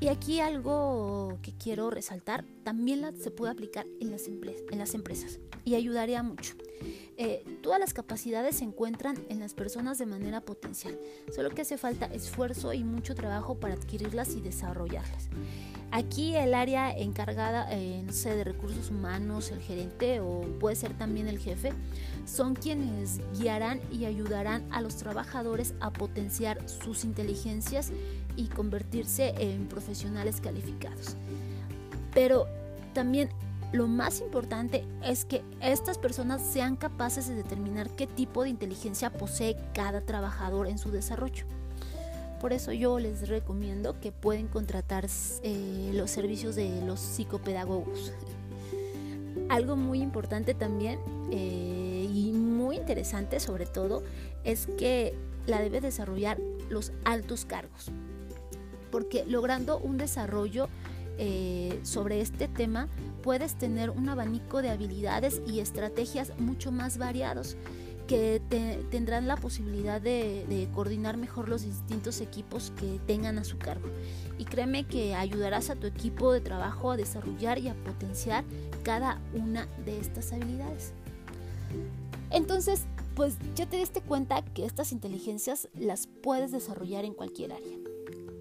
Y 0.00 0.08
aquí 0.08 0.40
algo 0.40 1.38
que 1.40 1.52
quiero 1.56 1.88
resaltar, 1.90 2.44
también 2.62 3.16
se 3.18 3.30
puede 3.30 3.52
aplicar 3.52 3.86
en 4.00 4.10
las, 4.10 4.26
en 4.26 4.78
las 4.78 4.94
empresas 4.94 5.38
y 5.66 5.74
ayudaría 5.74 6.22
mucho. 6.22 6.54
Eh, 7.18 7.44
todas 7.62 7.80
las 7.80 7.92
capacidades 7.92 8.56
se 8.56 8.64
encuentran 8.64 9.16
en 9.28 9.40
las 9.40 9.52
personas 9.52 9.98
de 9.98 10.06
manera 10.06 10.40
potencial, 10.40 10.98
solo 11.34 11.50
que 11.50 11.62
hace 11.62 11.76
falta 11.76 12.06
esfuerzo 12.06 12.72
y 12.72 12.84
mucho 12.84 13.14
trabajo 13.14 13.56
para 13.56 13.74
adquirirlas 13.74 14.34
y 14.36 14.40
desarrollarlas. 14.40 15.28
Aquí 15.90 16.36
el 16.36 16.54
área 16.54 16.96
encargada, 16.96 17.68
eh, 17.70 18.02
no 18.04 18.12
de 18.12 18.44
recursos 18.44 18.90
humanos, 18.90 19.50
el 19.50 19.60
gerente 19.60 20.20
o 20.20 20.42
puede 20.60 20.76
ser 20.76 20.96
también 20.96 21.26
el 21.26 21.38
jefe, 21.38 21.72
son 22.26 22.54
quienes 22.54 23.20
guiarán 23.38 23.80
y 23.90 24.04
ayudarán 24.04 24.64
a 24.70 24.80
los 24.80 24.96
trabajadores 24.96 25.74
a 25.80 25.92
potenciar 25.92 26.68
sus 26.68 27.04
inteligencias 27.04 27.92
y 28.36 28.46
convertirse 28.48 29.34
en 29.38 29.66
profesionales 29.68 30.40
calificados. 30.40 31.16
Pero 32.12 32.46
también 32.92 33.30
lo 33.76 33.86
más 33.86 34.20
importante 34.20 34.84
es 35.04 35.24
que 35.24 35.42
estas 35.60 35.98
personas 35.98 36.42
sean 36.42 36.76
capaces 36.76 37.28
de 37.28 37.34
determinar 37.34 37.90
qué 37.90 38.06
tipo 38.06 38.42
de 38.42 38.48
inteligencia 38.48 39.10
posee 39.10 39.56
cada 39.74 40.00
trabajador 40.00 40.66
en 40.66 40.78
su 40.78 40.90
desarrollo. 40.90 41.44
Por 42.40 42.52
eso 42.52 42.72
yo 42.72 42.98
les 42.98 43.28
recomiendo 43.28 44.00
que 44.00 44.12
pueden 44.12 44.48
contratar 44.48 45.06
eh, 45.42 45.90
los 45.94 46.10
servicios 46.10 46.54
de 46.56 46.82
los 46.86 47.00
psicopedagogos. 47.00 48.12
Algo 49.48 49.76
muy 49.76 50.00
importante 50.00 50.54
también 50.54 50.98
eh, 51.30 52.08
y 52.12 52.32
muy 52.32 52.76
interesante 52.76 53.40
sobre 53.40 53.66
todo 53.66 54.02
es 54.44 54.68
que 54.78 55.14
la 55.46 55.60
debe 55.60 55.80
desarrollar 55.80 56.38
los 56.70 56.92
altos 57.04 57.44
cargos. 57.44 57.90
Porque 58.90 59.24
logrando 59.26 59.78
un 59.78 59.98
desarrollo 59.98 60.68
eh, 61.18 61.80
sobre 61.82 62.20
este 62.20 62.48
tema 62.48 62.88
puedes 63.22 63.54
tener 63.54 63.90
un 63.90 64.08
abanico 64.08 64.62
de 64.62 64.70
habilidades 64.70 65.40
y 65.46 65.60
estrategias 65.60 66.32
mucho 66.38 66.72
más 66.72 66.98
variados 66.98 67.56
que 68.06 68.40
tendrán 68.90 69.26
la 69.26 69.36
posibilidad 69.36 70.00
de, 70.00 70.68
coordinar 70.74 71.16
mejor 71.16 71.48
los 71.48 71.62
distintos 71.62 72.20
equipos 72.20 72.72
que 72.78 73.00
tengan 73.06 73.38
a 73.38 73.44
su 73.44 73.58
cargo. 73.58 73.88
Y 74.38 74.44
créeme 74.44 74.84
que 74.84 75.14
ayudarás 75.14 75.70
a 75.70 75.76
tu 75.76 75.86
equipo 75.86 76.32
de 76.32 76.40
trabajo 76.40 76.92
a 76.92 76.96
desarrollar 76.96 77.58
y 77.58 77.68
a 77.68 77.74
potenciar 77.74 78.44
cada 78.82 79.20
una 79.34 79.66
de 79.84 79.98
estas 79.98 80.32
habilidades. 80.32 80.92
Entonces, 82.30 82.84
pues 83.14 83.36
ya 83.54 83.66
te 83.66 83.76
diste 83.76 84.00
cuenta 84.02 84.42
que 84.42 84.64
estas 84.64 84.92
inteligencias 84.92 85.68
las 85.74 86.06
puedes 86.06 86.52
desarrollar 86.52 87.04
en 87.04 87.14
cualquier 87.14 87.52
área. 87.52 87.85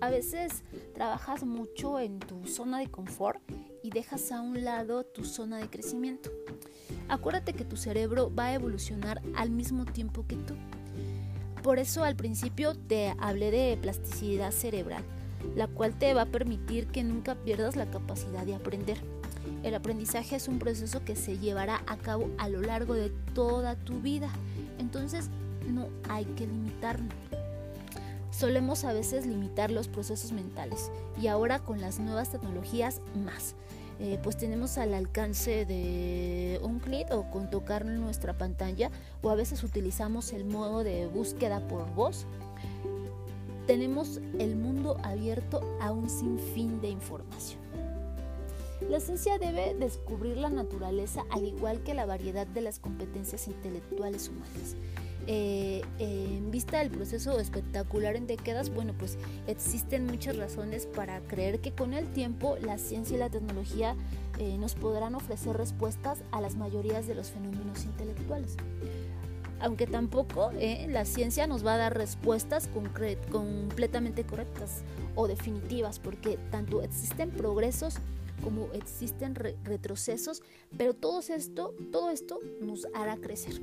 A 0.02 0.10
veces 0.10 0.64
trabajas 0.94 1.44
mucho 1.44 2.00
en 2.00 2.20
tu 2.20 2.46
zona 2.48 2.80
de 2.80 2.88
confort 2.88 3.40
y 3.82 3.90
dejas 3.90 4.32
a 4.32 4.42
un 4.42 4.64
lado 4.64 5.04
tu 5.04 5.24
zona 5.24 5.58
de 5.58 5.70
crecimiento. 5.70 6.32
Acuérdate 7.08 7.54
que 7.54 7.66
tu 7.66 7.78
cerebro 7.78 8.34
va 8.34 8.48
a 8.48 8.54
evolucionar 8.54 9.22
al 9.36 9.52
mismo 9.52 9.86
tiempo 9.86 10.25
que 10.28 10.36
tú. 10.36 10.56
Por 11.64 11.80
eso 11.80 12.04
al 12.04 12.16
principio 12.16 12.75
te 12.75 13.16
hablé 13.20 13.52
de 13.52 13.78
plasticidad 13.78 14.52
cerebral, 14.52 15.04
la 15.56 15.68
cual 15.68 15.98
te 15.98 16.14
va 16.14 16.24
a 16.24 16.28
permitir 16.28 16.88
que 16.88 17.04
nunca 17.04 17.36
pierdas 17.36 17.75
la 17.75 17.90
capacidad 17.90 18.46
de 18.46 18.56
aprender. 18.56 19.00
El 19.64 19.74
aprendizaje 19.74 20.36
es 20.36 20.48
un 20.48 20.60
proceso 20.60 21.04
que 21.04 21.16
se 21.16 21.38
llevará 21.38 21.82
a 21.88 21.98
cabo 21.98 22.30
a 22.38 22.50
lo 22.50 22.62
largo 22.62 22.94
de 22.94 23.10
toda 23.34 23.75
tu 23.75 24.00
vida, 24.00 24.30
entonces 24.78 25.30
no 25.68 25.88
hay 26.10 26.25
que 26.25 26.46
limitarlo. 26.46 27.25
Solemos 28.38 28.84
a 28.84 28.92
veces 28.92 29.25
limitar 29.25 29.72
los 29.72 29.88
procesos 29.88 30.34
mentales 30.34 30.92
y 31.22 31.27
ahora 31.27 31.60
con 31.60 31.80
las 31.80 32.00
nuevas 32.00 32.32
tecnologías 32.32 33.00
más. 33.24 33.56
Eh, 34.01 34.20
pues 34.24 34.36
tenemos 34.36 34.77
al 34.77 34.94
alcance 34.94 35.65
de 35.65 36.60
un 36.62 36.80
clic 36.80 37.08
o 37.12 37.32
con 37.32 37.50
tocar 37.50 37.86
nuestra 37.86 38.38
pantalla 38.38 38.92
o 39.22 39.30
a 39.30 39.36
veces 39.36 39.63
utilizamos 39.63 40.34
el 40.34 40.44
modo 40.44 40.84
de 40.84 41.08
búsqueda 41.08 41.65
por 41.70 41.89
voz. 41.96 42.25
Tenemos 43.68 44.20
el 44.38 44.58
mundo 44.58 44.98
abierto 45.01 45.62
a 45.80 45.94
un 45.94 46.10
sinfín 46.10 46.82
de 46.82 46.89
información. 46.89 47.62
La 48.89 49.00
ciencia 49.00 49.38
debe 49.38 49.75
descubrir 49.75 50.36
la 50.36 50.50
naturaleza 50.50 51.24
al 51.32 51.46
igual 51.46 51.84
que 51.84 51.94
la 51.94 52.06
variedad 52.06 52.46
de 52.48 52.60
las 52.60 52.80
competencias 52.80 53.48
intelectuales 53.48 54.27
humanas. 54.27 54.75
Eh, 55.27 55.82
en 55.98 56.51
vista 56.51 56.79
del 56.79 56.91
proceso 56.91 57.39
espectacular 57.39 58.15
en 58.15 58.27
décadas, 58.27 58.70
bueno, 58.70 58.94
pues 58.98 59.17
existen 59.48 60.05
muchas 60.05 60.38
razones 60.38 60.86
para 60.86 61.20
creer 61.22 61.60
que 61.60 61.72
con 61.72 61.94
el 61.94 62.08
tiempo 62.12 62.58
la 62.62 62.77
ciencia 62.77 63.15
y 63.15 63.20
la 63.20 63.29
tecnología 63.29 63.96
eh, 64.38 64.58
nos 64.58 64.75
podrán 64.75 65.15
ofrecer 65.15 65.58
respuestas 65.58 66.20
a 66.32 66.41
las 66.41 66.55
mayorías 66.55 67.08
de 67.08 67.15
los 67.15 67.32
fenómenos 67.32 67.86
intelectuales. 67.86 68.55
Aunque 69.60 69.88
tampoco 69.88 70.51
eh, 70.60 70.86
la 70.89 71.05
ciencia 71.05 71.48
nos 71.48 71.65
va 71.65 71.75
a 71.75 71.77
dar 71.77 71.98
respuestas 71.98 72.70
completamente 73.32 74.25
correctas 74.25 74.84
o 75.15 75.27
definitivas, 75.27 75.98
porque 75.98 76.38
tanto 76.51 76.84
existen 76.84 77.32
progresos 77.32 77.96
como 78.44 78.67
existen 78.74 79.34
retrocesos, 79.34 80.44
pero 80.77 80.94
todo 80.94 81.22
esto, 81.22 81.74
todo 81.91 82.12
esto 82.12 82.41
nos 82.62 82.86
hará 82.94 83.15
crecer. 83.15 83.62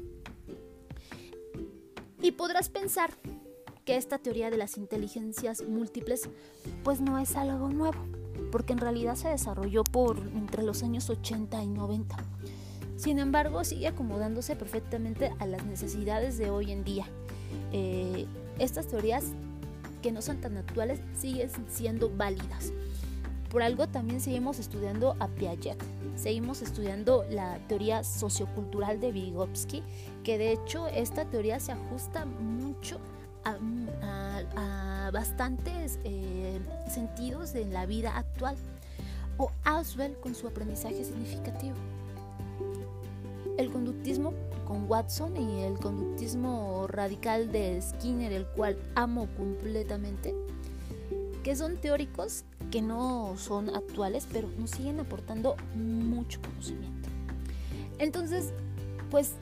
Y 2.23 2.31
podrás 2.31 2.69
pensar 2.69 3.11
que 3.85 3.97
esta 3.97 4.19
teoría 4.19 4.49
de 4.49 4.57
las 4.57 4.79
inteligencias 4.79 5.63
múltiples 5.65 6.29
pues 6.85 7.01
no 7.01 7.19
es 7.19 7.35
algo 7.35 7.69
nuevo, 7.69 7.99
porque 8.53 8.73
en 8.73 8.79
realidad 8.79 9.17
se 9.17 9.29
desarrolló 9.29 9.83
por 9.83 10.19
entre 10.19 10.63
los 10.63 10.85
años 10.85 11.11
80 11.11 11.63
y 11.65 11.69
90. 11.69 12.17
Sin 12.97 13.19
embargo, 13.19 13.65
sigue 13.65 13.89
acomodándose 13.89 14.55
perfectamente 14.55 15.33
a 15.41 15.47
las 15.47 15.65
necesidades 15.65 16.39
de 16.39 16.51
hoy 16.51 16.71
en 16.71 16.85
día. 16.85 17.07
Eh, 17.73 18.27
estas 18.61 18.87
teorías 18.87 19.25
que 20.01 20.13
no 20.13 20.23
son 20.23 20.41
tan 20.41 20.57
actuales 20.57 21.01
siguen 21.19 21.51
siendo 21.69 22.09
válidas. 22.09 22.73
Por 23.53 23.63
algo 23.63 23.87
también 23.87 24.23
seguimos 24.23 24.59
estudiando 24.59 25.15
a 25.21 25.29
Piaget, 25.29 25.77
seguimos 26.17 26.63
estudiando 26.63 27.27
la 27.29 27.59
teoría 27.69 28.03
sociocultural 28.03 28.99
de 28.99 29.13
Vygotsky, 29.13 29.83
que 30.25 30.39
de 30.39 30.53
hecho 30.53 30.89
esta 30.89 31.27
teoría 31.27 31.61
se 31.61 31.73
ajusta 31.73 32.25
mucho 32.25 32.99
a, 33.45 35.11
bastantes 35.13 35.99
eh, 36.05 36.59
sentidos 36.89 37.53
de 37.53 37.67
la 37.67 37.85
vida 37.85 38.17
actual. 38.17 38.57
O 39.37 39.51
Auswell 39.65 40.17
con 40.21 40.35
su 40.35 40.47
aprendizaje 40.49 41.05
significativo. 41.05 41.75
El 43.59 43.71
conductismo 43.71 44.33
con 44.67 44.89
Watson 44.89 45.37
y 45.37 45.65
el 45.65 45.79
conductismo 45.79 46.87
radical 46.89 47.53
de 47.53 47.83
Skinner, 47.83 48.33
el 48.33 48.47
cual 48.47 48.79
amo 48.95 49.29
completamente, 49.37 50.35
que 51.43 51.57
son 51.57 51.77
teóricos 51.77 52.45
que 52.71 52.83
no 52.83 53.35
son 53.37 53.75
actuales, 53.75 54.27
pero 54.33 54.49
nos 54.59 54.71
siguen 54.71 55.01
aportando 55.01 55.57
mucho 55.75 56.41
conocimiento. 56.41 57.09
Entonces, 57.99 58.53
pues 59.11 59.33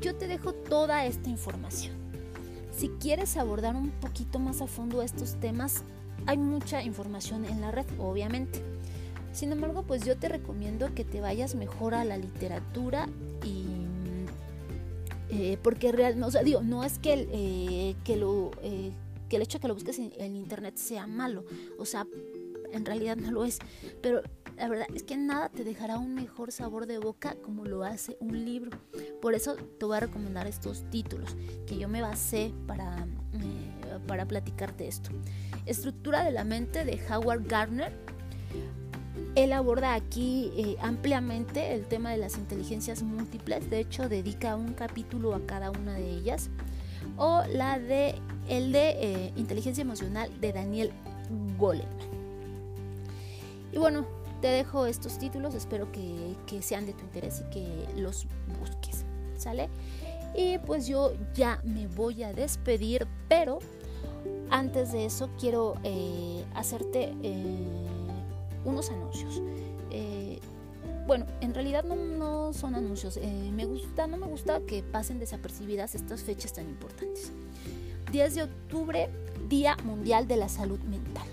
yo 0.00 0.14
te 0.14 0.26
dejo 0.28 0.52
toda 0.52 1.06
esta 1.06 1.28
información. 1.28 1.94
Si 2.76 2.88
quieres 2.88 3.36
abordar 3.36 3.74
un 3.74 3.90
poquito 3.90 4.38
más 4.38 4.60
a 4.60 4.66
fondo 4.66 5.02
estos 5.02 5.34
temas, 5.40 5.82
hay 6.26 6.38
mucha 6.38 6.82
información 6.82 7.44
en 7.44 7.60
la 7.60 7.70
red, 7.70 7.86
obviamente. 7.98 8.62
Sin 9.32 9.52
embargo, 9.52 9.82
pues 9.82 10.04
yo 10.04 10.16
te 10.16 10.28
recomiendo 10.28 10.94
que 10.94 11.04
te 11.04 11.20
vayas 11.20 11.54
mejor 11.54 11.94
a 11.94 12.04
la 12.04 12.18
literatura 12.18 13.08
y 13.44 13.64
eh, 15.30 15.58
porque 15.62 15.92
realmente, 15.92 16.26
o 16.26 16.30
sea, 16.30 16.42
digo, 16.42 16.62
no 16.62 16.84
es 16.84 16.98
que, 16.98 17.28
eh, 17.32 17.96
que 18.04 18.16
lo 18.16 18.50
eh, 18.62 18.92
que 19.28 19.36
el 19.36 19.42
hecho 19.42 19.58
de 19.58 19.62
que 19.62 19.68
lo 19.68 19.74
busques 19.74 19.98
en 19.98 20.36
internet 20.36 20.76
sea 20.76 21.06
malo, 21.06 21.44
o 21.78 21.84
sea, 21.84 22.06
en 22.72 22.84
realidad 22.84 23.16
no 23.16 23.30
lo 23.30 23.44
es, 23.44 23.58
pero 24.02 24.22
la 24.56 24.68
verdad 24.68 24.86
es 24.94 25.02
que 25.04 25.16
nada 25.16 25.48
te 25.48 25.64
dejará 25.64 25.98
un 25.98 26.14
mejor 26.14 26.50
sabor 26.52 26.86
de 26.86 26.98
boca 26.98 27.36
como 27.42 27.64
lo 27.64 27.84
hace 27.84 28.16
un 28.20 28.44
libro. 28.44 28.76
Por 29.20 29.34
eso 29.34 29.54
te 29.54 29.84
voy 29.84 29.96
a 29.96 30.00
recomendar 30.00 30.46
estos 30.46 30.84
títulos 30.90 31.36
que 31.66 31.78
yo 31.78 31.88
me 31.88 32.02
basé 32.02 32.52
para, 32.66 33.06
eh, 33.34 33.98
para 34.06 34.26
platicarte 34.26 34.88
esto. 34.88 35.10
Estructura 35.64 36.24
de 36.24 36.32
la 36.32 36.44
mente 36.44 36.84
de 36.84 37.00
Howard 37.08 37.46
Gardner. 37.46 37.92
Él 39.34 39.52
aborda 39.52 39.94
aquí 39.94 40.50
eh, 40.56 40.76
ampliamente 40.80 41.72
el 41.74 41.86
tema 41.86 42.10
de 42.10 42.16
las 42.16 42.36
inteligencias 42.36 43.02
múltiples, 43.02 43.70
de 43.70 43.78
hecho 43.78 44.08
dedica 44.08 44.56
un 44.56 44.74
capítulo 44.74 45.34
a 45.34 45.46
cada 45.46 45.70
una 45.70 45.94
de 45.94 46.10
ellas. 46.10 46.50
O 47.18 47.42
la 47.52 47.78
de 47.78 48.14
el 48.48 48.72
de 48.72 48.90
eh, 48.90 49.32
inteligencia 49.36 49.82
emocional 49.82 50.30
de 50.40 50.52
Daniel 50.52 50.92
Goleman. 51.58 51.88
Y 53.72 53.78
bueno, 53.78 54.06
te 54.40 54.48
dejo 54.48 54.86
estos 54.86 55.18
títulos, 55.18 55.54
espero 55.54 55.88
que, 55.92 56.62
sean 56.62 56.86
de 56.86 56.92
tu 56.92 57.02
interés 57.04 57.42
y 57.46 57.50
que 57.50 57.86
los 57.96 58.26
busques, 58.60 59.04
¿sale? 59.36 59.68
Y 60.34 60.58
pues 60.58 60.86
yo 60.86 61.12
ya 61.34 61.60
me 61.64 61.86
voy 61.88 62.22
a 62.22 62.32
despedir, 62.32 63.06
pero 63.28 63.58
antes 64.50 64.92
de 64.92 65.04
eso 65.04 65.28
quiero 65.38 65.74
eh, 65.84 66.44
hacerte 66.54 67.14
eh, 67.22 67.44
unos 68.64 68.90
anuncios. 68.90 69.42
Eh, 71.08 71.10
bueno, 71.10 71.26
en 71.40 71.54
realidad 71.54 71.84
no, 71.84 72.52
son 72.52 72.74
anuncios. 72.74 73.18
me 73.52 73.64
gusta, 73.64 74.06
no 74.06 74.18
me 74.18 74.26
gusta 74.26 74.60
que 74.60 74.82
pasen 74.82 75.18
desapercibidas 75.18 75.94
estas 75.94 76.22
fechas 76.22 76.52
tan 76.52 76.68
importantes. 76.68 77.32
10 78.12 78.34
de 78.34 78.42
octubre, 78.42 79.08
Día 79.48 79.76
Mundial 79.84 80.28
de 80.28 80.36
la 80.36 80.48
Salud 80.48 80.80
Mental. 80.80 81.26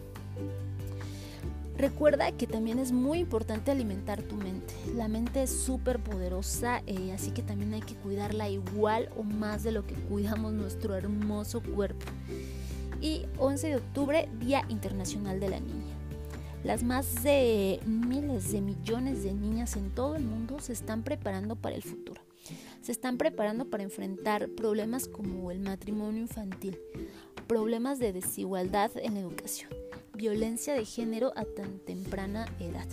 Recuerda 1.78 2.32
que 2.32 2.48
también 2.48 2.80
es 2.80 2.94
muy 2.94 3.20
importante 3.20 3.70
alimentar 3.70 4.22
tu 4.24 4.36
mente. 4.36 4.74
La 4.96 5.10
mente 5.10 5.44
es 5.44 5.52
súper 5.52 6.00
poderosa, 6.00 6.82
eh, 6.88 7.12
así 7.14 7.32
que 7.32 7.42
también 7.42 7.74
hay 7.74 7.82
que 7.82 7.96
cuidarla 7.96 8.48
igual 8.50 9.10
o 9.18 9.24
más 9.24 9.64
de 9.64 9.74
lo 9.74 9.86
que 9.86 9.94
cuidamos 9.94 10.54
nuestro 10.54 10.96
hermoso 10.96 11.62
cuerpo. 11.62 12.06
Y 13.02 13.26
11 13.38 13.68
de 13.68 13.76
octubre, 13.76 14.30
Día 14.40 14.64
Internacional 14.70 15.42
de 15.42 15.50
la 15.50 15.60
Niña. 15.60 15.95
Las 16.66 16.84
más 16.84 17.24
de 17.24 17.80
miles 17.86 18.52
de 18.52 18.60
millones 18.60 19.24
de 19.24 19.34
niñas 19.34 19.78
en 19.78 19.92
todo 19.92 20.16
el 20.16 20.24
mundo 20.24 20.60
se 20.60 20.74
están 20.74 21.04
preparando 21.04 21.56
para 21.56 21.76
el 21.76 21.84
futuro. 21.84 22.22
Se 22.82 22.92
están 22.92 23.18
preparando 23.18 23.70
para 23.70 23.84
enfrentar 23.84 24.50
problemas 24.50 25.08
como 25.08 25.52
el 25.52 25.60
matrimonio 25.60 26.22
infantil, 26.22 26.78
problemas 27.48 28.00
de 28.00 28.14
desigualdad 28.14 28.92
en 28.98 29.14
la 29.14 29.22
educación 29.22 29.70
violencia 30.16 30.74
de 30.74 30.86
género 30.86 31.34
a 31.36 31.44
tan 31.44 31.80
temprana 31.80 32.46
edad 32.60 32.88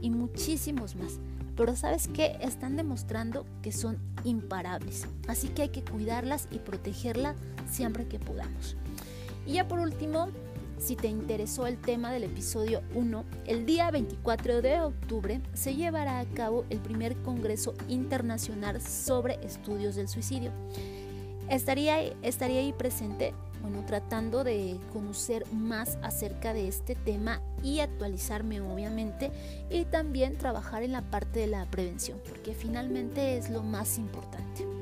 y 0.00 0.10
muchísimos 0.10 0.96
más. 0.96 1.18
Pero 1.56 1.76
sabes 1.76 2.08
que 2.08 2.36
están 2.40 2.76
demostrando 2.76 3.46
que 3.62 3.70
son 3.70 3.98
imparables. 4.24 5.06
Así 5.28 5.48
que 5.48 5.62
hay 5.62 5.68
que 5.68 5.84
cuidarlas 5.84 6.48
y 6.50 6.58
protegerlas 6.58 7.36
siempre 7.70 8.06
que 8.08 8.18
podamos. 8.18 8.76
Y 9.46 9.54
ya 9.54 9.68
por 9.68 9.78
último, 9.78 10.28
si 10.84 10.96
te 10.96 11.08
interesó 11.08 11.66
el 11.66 11.78
tema 11.78 12.12
del 12.12 12.24
episodio 12.24 12.82
1, 12.94 13.24
el 13.46 13.64
día 13.64 13.90
24 13.90 14.60
de 14.60 14.82
octubre 14.82 15.40
se 15.54 15.74
llevará 15.74 16.20
a 16.20 16.26
cabo 16.26 16.66
el 16.68 16.78
primer 16.78 17.16
Congreso 17.22 17.72
Internacional 17.88 18.82
sobre 18.82 19.42
Estudios 19.42 19.96
del 19.96 20.08
Suicidio. 20.08 20.52
estaría, 21.48 22.02
estaría 22.20 22.60
ahí 22.60 22.74
presente, 22.74 23.32
bueno, 23.62 23.82
tratando 23.86 24.44
de 24.44 24.78
conocer 24.92 25.46
más 25.54 25.96
acerca 26.02 26.52
de 26.52 26.68
este 26.68 26.96
tema 26.96 27.40
y 27.62 27.80
actualizarme 27.80 28.60
obviamente 28.60 29.30
y 29.70 29.86
también 29.86 30.36
trabajar 30.36 30.82
en 30.82 30.92
la 30.92 31.00
parte 31.00 31.40
de 31.40 31.46
la 31.46 31.64
prevención, 31.64 32.20
porque 32.28 32.52
finalmente 32.52 33.38
es 33.38 33.48
lo 33.48 33.62
más 33.62 33.96
importante. 33.96 34.73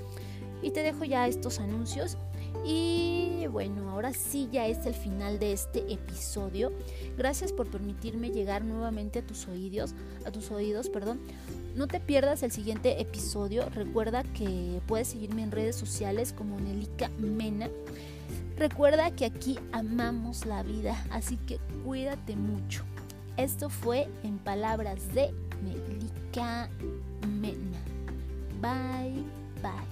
Y 0.62 0.70
te 0.70 0.83
dejo 0.83 1.05
ya 1.05 1.27
estos 1.27 1.59
anuncios. 1.61 2.16
Y 2.64 3.46
bueno, 3.51 3.90
ahora 3.90 4.12
sí 4.12 4.48
ya 4.53 4.66
es 4.66 4.87
el 4.87 4.94
final 4.94 5.38
de 5.38 5.53
este 5.53 5.92
episodio. 5.92 6.72
Gracias 7.16 7.53
por 7.53 7.68
permitirme 7.68 8.31
llegar 8.31 8.64
nuevamente 8.64 9.20
a 9.20 9.27
tus 9.27 9.48
oídos, 9.48 9.94
a 10.25 10.31
tus 10.31 10.51
oídos, 10.51 10.88
perdón. 10.88 11.20
No 11.75 11.87
te 11.87 12.01
pierdas 12.01 12.42
el 12.42 12.53
siguiente 12.53 13.01
episodio. 13.01 13.68
Recuerda 13.70 14.22
que 14.22 14.81
puedes 14.87 15.09
seguirme 15.09 15.42
en 15.42 15.51
redes 15.51 15.77
sociales 15.77 16.33
como 16.33 16.61
Nelica 16.61 17.11
Mena. 17.18 17.68
Recuerda 18.57 19.11
que 19.11 19.25
aquí 19.25 19.59
amamos 19.72 20.46
la 20.46 20.62
vida, 20.62 21.05
así 21.11 21.37
que 21.37 21.59
cuídate 21.85 22.37
mucho. 22.37 22.85
Esto 23.37 23.70
fue 23.70 24.09
en 24.22 24.38
palabras 24.38 25.12
de 25.14 25.35
Nelica 25.62 26.68
Mena. 27.27 27.79
Bye, 28.61 29.25
bye. 29.62 29.92